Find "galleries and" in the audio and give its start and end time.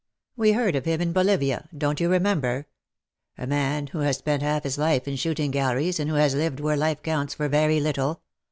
5.51-6.09